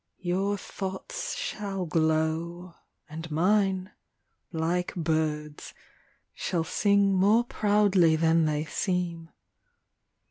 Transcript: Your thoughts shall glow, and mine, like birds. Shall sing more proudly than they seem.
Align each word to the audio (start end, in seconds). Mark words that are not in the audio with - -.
Your 0.23 0.57
thoughts 0.57 1.35
shall 1.35 1.85
glow, 1.85 2.73
and 3.07 3.29
mine, 3.29 3.91
like 4.51 4.95
birds. 4.95 5.75
Shall 6.33 6.63
sing 6.63 7.13
more 7.13 7.43
proudly 7.43 8.15
than 8.15 8.45
they 8.45 8.65
seem. 8.65 9.29